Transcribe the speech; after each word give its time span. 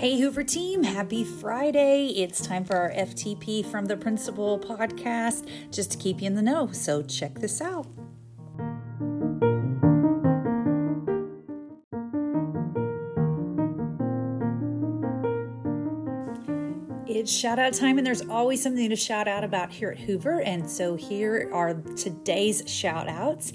Hey, 0.00 0.18
Hoover 0.18 0.42
team, 0.42 0.82
happy 0.82 1.24
Friday. 1.24 2.06
It's 2.06 2.40
time 2.40 2.64
for 2.64 2.74
our 2.74 2.90
FTP 2.90 3.66
from 3.66 3.84
the 3.84 3.98
Principal 3.98 4.58
podcast 4.58 5.46
just 5.70 5.92
to 5.92 5.98
keep 5.98 6.22
you 6.22 6.26
in 6.26 6.34
the 6.34 6.40
know. 6.40 6.72
So, 6.72 7.02
check 7.02 7.34
this 7.34 7.60
out. 7.60 7.86
It's 17.06 17.30
shout 17.30 17.58
out 17.58 17.74
time, 17.74 17.98
and 17.98 18.06
there's 18.06 18.22
always 18.22 18.62
something 18.62 18.88
to 18.88 18.96
shout 18.96 19.28
out 19.28 19.44
about 19.44 19.70
here 19.70 19.90
at 19.90 19.98
Hoover. 19.98 20.40
And 20.40 20.70
so, 20.70 20.94
here 20.94 21.50
are 21.52 21.74
today's 21.74 22.62
shout 22.66 23.06
outs. 23.06 23.52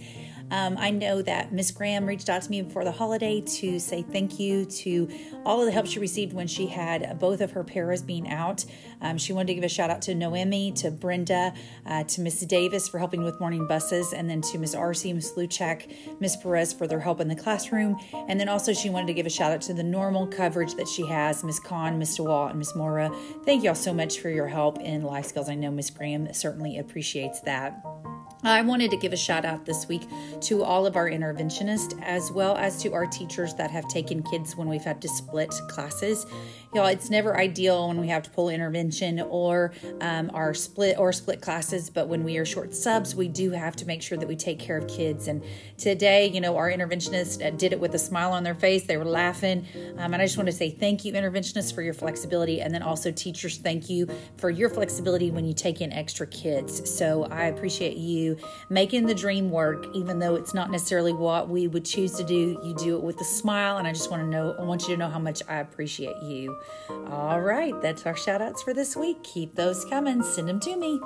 Um, 0.51 0.77
I 0.77 0.91
know 0.91 1.21
that 1.21 1.51
Miss 1.51 1.71
Graham 1.71 2.05
reached 2.05 2.29
out 2.29 2.43
to 2.43 2.49
me 2.49 2.61
before 2.61 2.83
the 2.83 2.91
holiday 2.91 3.41
to 3.41 3.79
say 3.79 4.03
thank 4.03 4.39
you 4.39 4.65
to 4.65 5.09
all 5.43 5.59
of 5.59 5.65
the 5.65 5.71
help 5.71 5.87
she 5.87 5.99
received 5.99 6.33
when 6.33 6.47
she 6.47 6.67
had 6.67 7.19
both 7.19 7.41
of 7.41 7.51
her 7.51 7.63
paras 7.63 8.01
being 8.01 8.29
out. 8.29 8.65
Um, 9.01 9.17
she 9.17 9.33
wanted 9.33 9.47
to 9.47 9.53
give 9.55 9.63
a 9.63 9.69
shout 9.69 9.89
out 9.89 10.01
to 10.03 10.15
Noemi, 10.15 10.71
to 10.73 10.91
Brenda, 10.91 11.53
uh, 11.85 12.03
to 12.03 12.21
Miss 12.21 12.39
Davis 12.41 12.87
for 12.87 12.99
helping 12.99 13.23
with 13.23 13.39
morning 13.39 13.67
buses, 13.67 14.13
and 14.13 14.29
then 14.29 14.41
to 14.41 14.57
Miss 14.57 14.75
Arcee, 14.75 15.13
Miss 15.13 15.33
Luchak, 15.33 16.19
Miss 16.19 16.35
Perez 16.35 16.73
for 16.73 16.87
their 16.87 16.99
help 16.99 17.19
in 17.19 17.27
the 17.27 17.35
classroom. 17.35 17.97
And 18.27 18.39
then 18.39 18.49
also 18.49 18.73
she 18.73 18.89
wanted 18.89 19.07
to 19.07 19.13
give 19.13 19.25
a 19.25 19.29
shout 19.29 19.51
out 19.51 19.61
to 19.63 19.73
the 19.73 19.83
normal 19.83 20.27
coverage 20.27 20.75
that 20.75 20.87
she 20.87 21.05
has, 21.07 21.43
Miss 21.43 21.59
Khan, 21.59 21.97
Miss 21.99 22.17
DeWalt, 22.17 22.51
and 22.51 22.59
Miss 22.59 22.75
Mora. 22.75 23.11
Thank 23.45 23.63
you 23.63 23.69
all 23.69 23.75
so 23.75 23.93
much 23.93 24.19
for 24.19 24.29
your 24.29 24.47
help 24.47 24.79
in 24.79 25.01
life 25.01 25.25
skills. 25.25 25.49
I 25.49 25.55
know 25.55 25.71
Miss 25.71 25.89
Graham 25.89 26.31
certainly 26.33 26.77
appreciates 26.77 27.41
that. 27.41 27.83
I 28.43 28.61
wanted 28.61 28.91
to 28.91 28.97
give 28.97 29.11
a 29.11 29.17
shout 29.17 29.43
out 29.43 29.65
this 29.65 29.87
week 29.87 30.07
to 30.41 30.63
all 30.63 30.85
of 30.85 30.95
our 30.95 31.09
interventionists 31.09 31.99
as 32.03 32.31
well 32.31 32.55
as 32.57 32.81
to 32.83 32.93
our 32.93 33.07
teachers 33.07 33.55
that 33.55 33.71
have 33.71 33.87
taken 33.87 34.21
kids 34.21 34.55
when 34.55 34.69
we've 34.69 34.83
had 34.83 35.01
to 35.01 35.07
split 35.07 35.53
classes. 35.67 36.27
Y'all, 36.75 36.87
it's 36.87 37.09
never 37.09 37.37
ideal 37.37 37.87
when 37.87 38.01
we 38.01 38.09
have 38.09 38.21
to 38.21 38.29
pull 38.31 38.49
intervention 38.49 39.21
or 39.21 39.71
um, 40.01 40.29
our 40.33 40.53
split 40.53 40.99
or 40.99 41.13
split 41.13 41.39
classes, 41.39 41.89
but 41.89 42.09
when 42.09 42.21
we 42.21 42.35
are 42.35 42.43
short 42.43 42.75
subs, 42.75 43.15
we 43.15 43.29
do 43.29 43.51
have 43.51 43.77
to 43.77 43.85
make 43.85 44.01
sure 44.01 44.17
that 44.17 44.27
we 44.27 44.35
take 44.35 44.59
care 44.59 44.75
of 44.75 44.85
kids. 44.89 45.29
And 45.29 45.41
today, 45.77 46.27
you 46.27 46.41
know, 46.41 46.57
our 46.57 46.69
interventionist 46.69 47.41
uh, 47.41 47.51
did 47.51 47.71
it 47.71 47.79
with 47.79 47.95
a 47.95 47.97
smile 47.97 48.33
on 48.33 48.43
their 48.43 48.53
face. 48.53 48.83
They 48.83 48.97
were 48.97 49.05
laughing. 49.05 49.65
Um, 49.97 50.13
and 50.13 50.21
I 50.21 50.25
just 50.25 50.35
want 50.35 50.47
to 50.47 50.51
say 50.51 50.69
thank 50.69 51.05
you, 51.05 51.13
interventionists, 51.13 51.73
for 51.73 51.81
your 51.81 51.93
flexibility. 51.93 52.59
And 52.59 52.73
then 52.73 52.81
also, 52.81 53.09
teachers, 53.09 53.57
thank 53.57 53.89
you 53.89 54.09
for 54.35 54.49
your 54.49 54.67
flexibility 54.67 55.31
when 55.31 55.45
you 55.45 55.53
take 55.53 55.79
in 55.79 55.93
extra 55.93 56.27
kids. 56.27 56.93
So 56.93 57.23
I 57.31 57.45
appreciate 57.45 57.95
you 57.95 58.35
making 58.69 59.05
the 59.05 59.15
dream 59.15 59.49
work, 59.49 59.87
even 59.95 60.19
though 60.19 60.35
it's 60.35 60.53
not 60.53 60.71
necessarily 60.71 61.13
what 61.13 61.47
we 61.47 61.69
would 61.69 61.85
choose 61.85 62.15
to 62.15 62.25
do. 62.25 62.59
You 62.65 62.75
do 62.77 62.97
it 62.97 63.01
with 63.01 63.21
a 63.21 63.25
smile. 63.25 63.77
And 63.77 63.87
I 63.87 63.93
just 63.93 64.11
want 64.11 64.23
to 64.23 64.27
know, 64.27 64.53
I 64.59 64.63
want 64.63 64.81
you 64.81 64.89
to 64.89 64.97
know 64.97 65.07
how 65.07 65.19
much 65.19 65.41
I 65.47 65.59
appreciate 65.59 66.17
you. 66.21 66.59
All 66.89 67.41
right, 67.41 67.73
that's 67.81 68.05
our 68.05 68.15
shout 68.15 68.41
outs 68.41 68.63
for 68.63 68.73
this 68.73 68.95
week. 68.95 69.23
Keep 69.23 69.55
those 69.55 69.85
coming. 69.85 70.23
Send 70.23 70.49
them 70.49 70.59
to 70.61 70.75
me. 70.75 70.99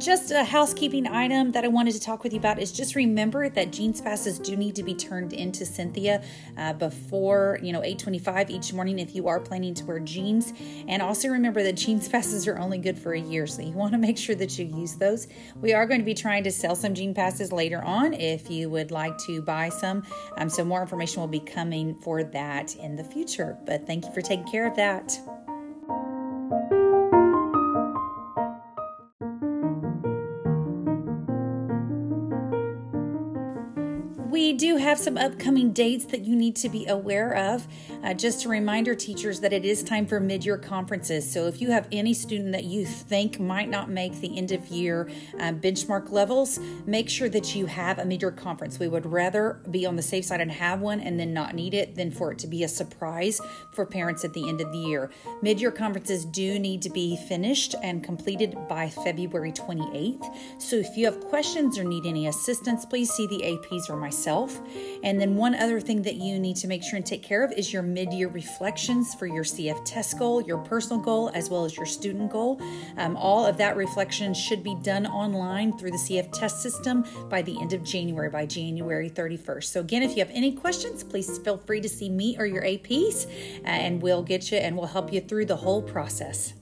Just 0.00 0.30
a 0.30 0.42
housekeeping 0.42 1.06
item 1.06 1.52
that 1.52 1.64
I 1.64 1.68
wanted 1.68 1.92
to 1.92 2.00
talk 2.00 2.24
with 2.24 2.32
you 2.32 2.38
about 2.38 2.58
is 2.58 2.72
just 2.72 2.94
remember 2.94 3.50
that 3.50 3.70
jeans 3.70 4.00
passes 4.00 4.38
do 4.38 4.56
need 4.56 4.74
to 4.76 4.82
be 4.82 4.94
turned 4.94 5.34
into 5.34 5.66
Cynthia 5.66 6.22
uh, 6.56 6.72
before 6.72 7.58
you 7.62 7.72
know 7.72 7.82
8:25 7.82 8.48
each 8.48 8.72
morning 8.72 8.98
if 8.98 9.14
you 9.14 9.28
are 9.28 9.38
planning 9.38 9.74
to 9.74 9.84
wear 9.84 10.00
jeans. 10.00 10.54
And 10.88 11.02
also 11.02 11.28
remember 11.28 11.62
that 11.62 11.74
jeans 11.74 12.08
passes 12.08 12.48
are 12.48 12.58
only 12.58 12.78
good 12.78 12.98
for 12.98 13.12
a 13.12 13.20
year, 13.20 13.46
so 13.46 13.60
you 13.62 13.72
want 13.74 13.92
to 13.92 13.98
make 13.98 14.16
sure 14.16 14.34
that 14.36 14.58
you 14.58 14.64
use 14.64 14.96
those. 14.96 15.28
We 15.56 15.74
are 15.74 15.86
going 15.86 16.00
to 16.00 16.06
be 16.06 16.14
trying 16.14 16.44
to 16.44 16.50
sell 16.50 16.74
some 16.74 16.94
jean 16.94 17.12
passes 17.12 17.52
later 17.52 17.82
on 17.82 18.14
if 18.14 18.50
you 18.50 18.70
would 18.70 18.90
like 18.90 19.18
to 19.26 19.42
buy 19.42 19.68
some. 19.68 20.02
Um, 20.38 20.48
so 20.48 20.64
more 20.64 20.80
information 20.80 21.20
will 21.20 21.28
be 21.28 21.40
coming 21.40 21.94
for 21.96 22.24
that 22.24 22.74
in 22.76 22.96
the 22.96 23.04
future. 23.04 23.58
But 23.66 23.86
thank 23.86 24.06
you 24.06 24.12
for 24.12 24.22
taking 24.22 24.50
care 24.50 24.66
of 24.66 24.76
that. 24.76 25.18
We 34.40 34.54
do 34.54 34.76
have 34.76 34.98
some 34.98 35.18
upcoming 35.18 35.70
dates 35.70 36.06
that 36.06 36.22
you 36.22 36.34
need 36.34 36.56
to 36.56 36.70
be 36.70 36.86
aware 36.86 37.34
of. 37.36 37.68
Uh, 38.02 38.14
just 38.14 38.46
a 38.46 38.48
reminder, 38.48 38.94
teachers, 38.94 39.40
that 39.40 39.52
it 39.52 39.64
is 39.64 39.82
time 39.82 40.06
for 40.06 40.20
mid 40.20 40.44
year 40.44 40.56
conferences. 40.56 41.30
So 41.30 41.46
if 41.46 41.60
you 41.60 41.70
have 41.70 41.86
any 41.92 42.14
student 42.14 42.52
that 42.52 42.64
you 42.64 42.86
think 42.86 43.38
might 43.38 43.68
not 43.68 43.90
make 43.90 44.18
the 44.20 44.38
end 44.38 44.52
of 44.52 44.66
year 44.68 45.10
uh, 45.38 45.52
benchmark 45.52 46.10
levels, 46.10 46.58
make 46.86 47.10
sure 47.10 47.28
that 47.28 47.54
you 47.54 47.66
have 47.66 47.98
a 47.98 48.04
mid 48.06 48.22
year 48.22 48.30
conference. 48.30 48.78
We 48.78 48.88
would 48.88 49.04
rather 49.04 49.60
be 49.70 49.84
on 49.84 49.96
the 49.96 50.02
safe 50.02 50.24
side 50.24 50.40
and 50.40 50.50
have 50.50 50.80
one 50.80 51.00
and 51.00 51.20
then 51.20 51.34
not 51.34 51.54
need 51.54 51.74
it 51.74 51.94
than 51.94 52.10
for 52.10 52.32
it 52.32 52.38
to 52.38 52.46
be 52.46 52.64
a 52.64 52.68
surprise 52.68 53.38
for 53.72 53.84
parents 53.84 54.24
at 54.24 54.32
the 54.32 54.48
end 54.48 54.62
of 54.62 54.72
the 54.72 54.78
year. 54.78 55.10
Mid 55.42 55.60
year 55.60 55.70
conferences 55.70 56.24
do 56.24 56.58
need 56.58 56.80
to 56.82 56.90
be 56.90 57.18
finished 57.28 57.74
and 57.82 58.02
completed 58.02 58.56
by 58.66 58.88
February 58.88 59.52
28th. 59.52 60.24
So 60.58 60.76
if 60.76 60.96
you 60.96 61.04
have 61.04 61.20
questions 61.20 61.78
or 61.78 61.84
need 61.84 62.06
any 62.06 62.28
assistance, 62.28 62.86
please 62.86 63.10
see 63.10 63.26
the 63.26 63.42
APs 63.42 63.90
or 63.90 63.96
myself. 63.96 64.58
And 65.02 65.20
then 65.20 65.36
one 65.36 65.54
other 65.54 65.80
thing 65.80 66.00
that 66.02 66.14
you 66.14 66.38
need 66.38 66.56
to 66.56 66.66
make 66.66 66.82
sure 66.82 66.96
and 66.96 67.04
take 67.04 67.22
care 67.22 67.44
of 67.44 67.52
is 67.52 67.72
your 67.74 67.89
mid 67.92 68.12
year 68.12 68.28
reflections 68.28 69.14
for 69.14 69.26
your 69.26 69.44
CFTess 69.44 70.18
goal, 70.18 70.40
your 70.40 70.58
personal 70.58 71.02
goal, 71.02 71.30
as 71.34 71.50
well 71.50 71.64
as 71.64 71.76
your 71.76 71.86
student 71.86 72.30
goal. 72.30 72.60
Um, 72.96 73.16
all 73.16 73.44
of 73.44 73.56
that 73.58 73.76
reflection 73.76 74.34
should 74.34 74.62
be 74.62 74.74
done 74.76 75.06
online 75.06 75.76
through 75.78 75.92
the 75.92 75.96
CFTess 75.96 76.52
system 76.52 77.04
by 77.28 77.42
the 77.42 77.60
end 77.60 77.72
of 77.72 77.82
January, 77.84 78.30
by 78.30 78.46
January 78.46 79.10
31st. 79.10 79.64
So, 79.64 79.80
again, 79.80 80.02
if 80.02 80.12
you 80.12 80.18
have 80.18 80.34
any 80.34 80.52
questions, 80.52 81.04
please 81.04 81.38
feel 81.38 81.58
free 81.58 81.80
to 81.80 81.88
see 81.88 82.08
me 82.08 82.36
or 82.38 82.46
your 82.46 82.62
APs, 82.62 83.26
uh, 83.26 83.66
and 83.66 84.00
we'll 84.02 84.22
get 84.22 84.50
you 84.50 84.58
and 84.58 84.76
we'll 84.76 84.86
help 84.86 85.12
you 85.12 85.20
through 85.20 85.46
the 85.46 85.56
whole 85.56 85.82
process. 85.82 86.54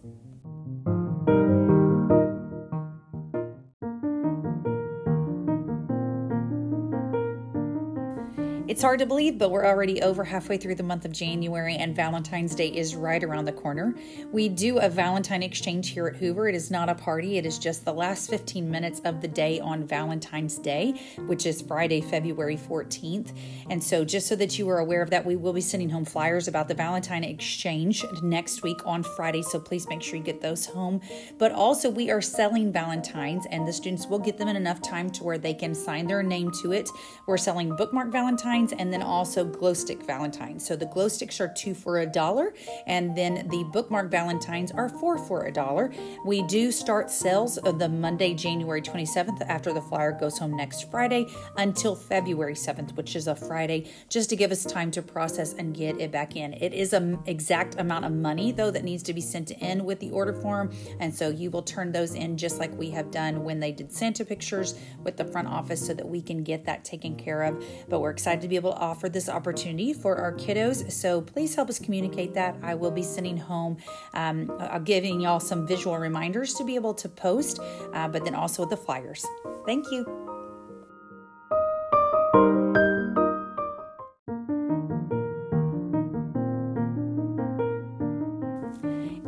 It's 8.79 8.85
hard 8.85 9.01
to 9.01 9.07
believe, 9.07 9.39
but 9.39 9.51
we're 9.51 9.67
already 9.67 10.03
over 10.03 10.23
halfway 10.23 10.57
through 10.57 10.77
the 10.77 10.85
month 10.85 11.05
of 11.05 11.11
January, 11.11 11.75
and 11.75 11.97
Valentine's 11.97 12.55
Day 12.55 12.69
is 12.69 12.95
right 12.95 13.25
around 13.25 13.47
the 13.47 13.53
corner. 13.53 13.97
We 14.31 14.49
do 14.49 14.79
a 14.79 14.89
Valentine 14.89 15.43
exchange 15.43 15.91
here 15.91 16.07
at 16.07 16.15
Hoover. 16.15 16.47
It 16.49 16.55
is 16.55 16.71
not 16.71 16.89
a 16.89 16.95
party, 16.95 17.39
it 17.39 17.45
is 17.45 17.59
just 17.59 17.85
the 17.85 17.93
last 17.93 18.31
15 18.31 18.71
minutes 18.71 19.01
of 19.01 19.21
the 19.21 19.27
day 19.27 19.59
on 19.59 19.85
Valentine's 19.85 20.61
Day, 20.61 20.93
which 21.27 21.45
is 21.45 21.61
Friday, 21.61 22.01
February 22.01 22.57
14th. 22.57 23.37
And 23.69 23.83
so, 23.83 24.05
just 24.05 24.29
so 24.29 24.37
that 24.37 24.61
you 24.61 24.69
are 24.69 24.79
aware 24.79 25.03
of 25.03 25.11
that, 25.11 25.27
we 25.27 25.35
will 25.35 25.53
be 25.53 25.61
sending 25.61 25.91
home 25.91 26.05
flyers 26.05 26.47
about 26.47 26.69
the 26.69 26.75
Valentine 26.75 27.25
exchange 27.25 28.05
next 28.23 28.63
week 28.63 28.79
on 28.87 29.03
Friday. 29.03 29.43
So, 29.43 29.59
please 29.59 29.89
make 29.89 30.03
sure 30.03 30.19
you 30.19 30.23
get 30.23 30.41
those 30.41 30.67
home. 30.67 31.01
But 31.37 31.51
also, 31.51 31.91
we 31.91 32.13
are 32.13 32.23
selling 32.23 32.73
Valentines, 32.73 33.45
and 33.51 33.67
the 33.67 33.73
students 33.73 34.07
will 34.07 34.21
get 34.21 34.39
them 34.39 34.47
in 34.47 34.55
enough 34.55 34.81
time 34.81 35.11
to 35.11 35.25
where 35.25 35.37
they 35.37 35.53
can 35.53 35.75
sign 35.75 36.07
their 36.07 36.23
name 36.23 36.53
to 36.63 36.71
it. 36.71 36.89
We're 37.27 37.39
selling 37.39 37.75
bookmark 37.75 38.13
Valentines 38.13 38.68
Valentines 38.69 38.81
and 38.81 38.93
then 38.93 39.03
also 39.03 39.45
glow 39.45 39.75
stick 39.75 40.03
Valentines. 40.03 40.67
So 40.67 40.77
the 40.77 40.87
glow 40.87 41.09
sticks 41.09 41.41
are 41.41 41.49
two 41.49 41.75
for 41.75 41.99
a 41.99 42.07
dollar, 42.07 42.55
and 42.87 43.17
then 43.17 43.49
the 43.49 43.65
bookmark 43.73 44.11
Valentines 44.11 44.73
are 44.73 44.89
four 44.89 45.19
for 45.19 45.47
a 45.47 45.53
dollar. 45.53 45.93
We 46.25 46.43
do 46.43 46.73
start 46.73 47.11
sales 47.11 47.59
of 47.59 47.79
the 47.79 47.89
Monday, 47.89 48.35
January 48.35 48.83
27th 48.83 49.43
after 49.49 49.73
the 49.73 49.81
flyer 49.81 50.13
goes 50.13 50.39
home 50.39 50.57
next 50.57 50.91
Friday 50.91 51.27
until 51.57 51.95
February 51.95 52.55
7th, 52.55 52.97
which 52.97 53.17
is 53.17 53.27
a 53.27 53.35
Friday, 53.35 53.91
just 54.09 54.31
to 54.31 54.37
give 54.37 54.51
us 54.51 54.65
time 54.65 54.91
to 54.93 55.03
process 55.03 55.55
and 55.55 55.75
get 55.75 56.01
it 56.01 56.11
back 56.11 56.37
in. 56.37 56.53
It 56.55 56.73
is 56.73 56.93
an 56.93 57.19
exact 57.27 57.81
amount 57.81 58.05
of 58.05 58.13
money 58.13 58.53
though 58.53 58.71
that 58.71 58.85
needs 58.85 59.03
to 59.05 59.15
be 59.15 59.21
sent 59.21 59.51
in 59.51 59.85
with 59.85 60.01
the 60.01 60.11
order 60.11 60.33
form, 60.33 60.71
and 61.01 61.15
so 61.15 61.31
you 61.31 61.51
will 61.51 61.63
turn 61.63 61.93
those 61.93 62.15
in 62.15 62.37
just 62.37 62.59
like 62.59 62.77
we 62.77 62.91
have 62.91 63.11
done 63.11 63.45
when 63.45 63.61
they 63.61 63.73
did 63.73 63.93
Santa 63.93 64.25
pictures 64.25 64.75
with 65.05 65.17
the 65.17 65.25
front 65.25 65.49
office 65.49 65.87
so 65.87 65.95
that 65.95 66.09
we 66.09 66.21
can 66.21 66.43
get 66.43 66.65
that 66.65 66.85
taken 66.85 67.17
care 67.17 67.43
of. 67.43 67.63
But 67.89 68.01
we're 68.01 68.11
excited 68.11 68.43
to 68.43 68.49
be 68.49 68.57
able 68.59 68.73
to 68.73 68.79
offer 68.79 69.09
this 69.09 69.29
opportunity 69.29 69.93
for 69.93 70.17
our 70.17 70.33
kiddos. 70.33 70.93
So 70.93 71.23
please 71.23 71.55
help 71.55 71.69
us 71.71 71.79
communicate 71.79 72.35
that. 72.35 72.57
I 72.63 72.75
will 72.75 72.91
be 72.91 73.03
sending 73.03 73.39
home, 73.39 73.79
um, 74.13 74.51
uh, 74.61 74.79
giving 74.79 75.21
y'all 75.21 75.41
some 75.41 75.67
visual 75.67 75.97
reminders 75.99 76.55
to 76.55 76.65
be 76.65 76.75
able 76.75 76.95
to 76.95 77.09
post, 77.09 77.61
uh, 77.95 78.09
but 78.09 78.25
then 78.25 78.35
also 78.35 78.67
the 78.67 78.77
flyers. 78.77 79.25
Thank 79.65 79.91
you. 79.91 80.28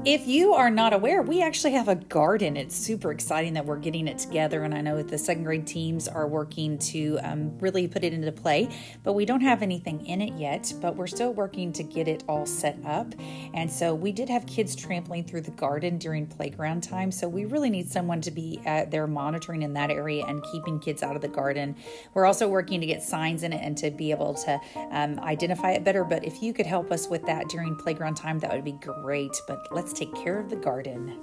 If 0.06 0.26
you 0.26 0.54
are 0.54 0.70
not 0.70 0.94
aware, 0.94 1.20
we 1.20 1.42
actually 1.42 1.72
have 1.72 1.88
a 1.88 1.94
garden. 1.94 2.56
It's 2.56 2.74
super 2.74 3.12
exciting 3.12 3.52
that 3.52 3.66
we're 3.66 3.76
getting 3.76 4.08
it 4.08 4.16
together, 4.16 4.62
and 4.62 4.74
I 4.74 4.80
know 4.80 5.02
the 5.02 5.18
second 5.18 5.44
grade 5.44 5.66
teams 5.66 6.08
are 6.08 6.26
working 6.26 6.78
to 6.78 7.18
um, 7.22 7.58
really 7.58 7.86
put 7.86 8.02
it 8.02 8.14
into 8.14 8.32
play, 8.32 8.70
but 9.02 9.12
we 9.12 9.26
don't 9.26 9.42
have 9.42 9.60
anything 9.60 10.06
in 10.06 10.22
it 10.22 10.32
yet, 10.40 10.72
but 10.80 10.96
we're 10.96 11.06
still 11.06 11.34
working 11.34 11.70
to 11.74 11.82
get 11.82 12.08
it 12.08 12.24
all 12.28 12.46
set 12.46 12.78
up. 12.86 13.12
And 13.52 13.70
so 13.70 13.94
we 13.94 14.10
did 14.10 14.30
have 14.30 14.46
kids 14.46 14.74
trampling 14.74 15.24
through 15.24 15.42
the 15.42 15.50
garden 15.50 15.98
during 15.98 16.26
playground 16.26 16.82
time, 16.82 17.12
so 17.12 17.28
we 17.28 17.44
really 17.44 17.68
need 17.68 17.90
someone 17.90 18.22
to 18.22 18.30
be 18.30 18.58
there 18.64 19.06
monitoring 19.06 19.60
in 19.60 19.74
that 19.74 19.90
area 19.90 20.24
and 20.24 20.42
keeping 20.50 20.80
kids 20.80 21.02
out 21.02 21.14
of 21.14 21.20
the 21.20 21.28
garden. 21.28 21.76
We're 22.14 22.24
also 22.24 22.48
working 22.48 22.80
to 22.80 22.86
get 22.86 23.02
signs 23.02 23.42
in 23.42 23.52
it 23.52 23.60
and 23.62 23.76
to 23.76 23.90
be 23.90 24.12
able 24.12 24.32
to 24.32 24.58
um, 24.92 25.20
identify 25.20 25.72
it 25.72 25.84
better, 25.84 26.04
but 26.04 26.24
if 26.24 26.42
you 26.42 26.54
could 26.54 26.64
help 26.64 26.90
us 26.90 27.06
with 27.06 27.26
that 27.26 27.50
during 27.50 27.76
playground 27.76 28.14
time, 28.14 28.38
that 28.38 28.50
would 28.50 28.64
be 28.64 28.78
great. 28.80 29.38
But 29.46 29.68
let's 29.70 29.89
take 29.92 30.14
care 30.14 30.38
of 30.38 30.48
the 30.50 30.56
garden. 30.56 31.18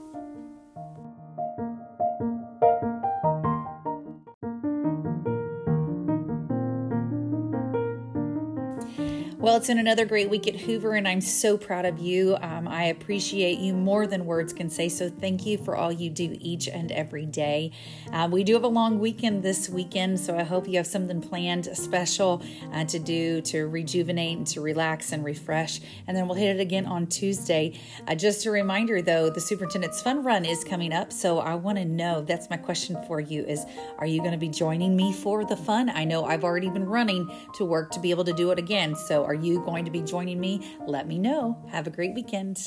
Well, 9.47 9.55
it's 9.55 9.67
been 9.67 9.79
another 9.79 10.03
great 10.03 10.29
week 10.29 10.45
at 10.45 10.57
Hoover, 10.57 10.95
and 10.95 11.07
I'm 11.07 11.21
so 11.21 11.57
proud 11.57 11.85
of 11.85 11.99
you. 11.99 12.35
Um, 12.41 12.67
I 12.67 12.87
appreciate 12.87 13.59
you 13.59 13.73
more 13.73 14.05
than 14.05 14.25
words 14.25 14.51
can 14.51 14.69
say. 14.69 14.89
So, 14.89 15.09
thank 15.09 15.45
you 15.45 15.57
for 15.57 15.73
all 15.73 15.89
you 15.89 16.09
do 16.09 16.35
each 16.41 16.67
and 16.67 16.91
every 16.91 17.25
day. 17.25 17.71
Uh, 18.11 18.27
we 18.29 18.43
do 18.43 18.55
have 18.55 18.65
a 18.65 18.67
long 18.67 18.99
weekend 18.99 19.43
this 19.43 19.69
weekend, 19.69 20.19
so 20.19 20.37
I 20.37 20.43
hope 20.43 20.67
you 20.67 20.75
have 20.75 20.85
something 20.85 21.21
planned 21.21 21.69
special 21.77 22.43
uh, 22.73 22.83
to 22.83 22.99
do 22.99 23.39
to 23.43 23.69
rejuvenate 23.69 24.37
and 24.37 24.47
to 24.47 24.59
relax 24.59 25.13
and 25.13 25.23
refresh. 25.23 25.79
And 26.07 26.17
then 26.17 26.27
we'll 26.27 26.35
hit 26.35 26.57
it 26.57 26.59
again 26.59 26.85
on 26.85 27.07
Tuesday. 27.07 27.79
Uh, 28.05 28.15
just 28.15 28.45
a 28.45 28.51
reminder, 28.51 29.01
though, 29.01 29.29
the 29.29 29.39
Superintendent's 29.39 30.01
Fun 30.01 30.25
Run 30.25 30.43
is 30.43 30.65
coming 30.65 30.91
up, 30.91 31.13
so 31.13 31.39
I 31.39 31.55
want 31.55 31.77
to 31.77 31.85
know 31.85 32.19
that's 32.21 32.49
my 32.49 32.57
question 32.57 32.97
for 33.07 33.21
you: 33.21 33.45
is 33.45 33.63
Are 33.97 34.07
you 34.07 34.19
going 34.19 34.33
to 34.33 34.37
be 34.37 34.49
joining 34.49 34.97
me 34.97 35.13
for 35.13 35.45
the 35.45 35.55
fun? 35.55 35.89
I 35.89 36.03
know 36.03 36.25
I've 36.25 36.43
already 36.43 36.69
been 36.69 36.85
running 36.85 37.31
to 37.53 37.63
work 37.63 37.91
to 37.91 38.01
be 38.01 38.09
able 38.09 38.25
to 38.25 38.33
do 38.33 38.51
it 38.51 38.59
again. 38.59 38.93
So, 38.93 39.36
are 39.37 39.43
you 39.43 39.61
going 39.63 39.85
to 39.85 39.91
be 39.91 40.01
joining 40.01 40.39
me? 40.39 40.77
Let 40.87 41.07
me 41.07 41.19
know. 41.19 41.63
Have 41.69 41.85
a 41.85 41.91
great 41.91 42.13
weekend. 42.15 42.65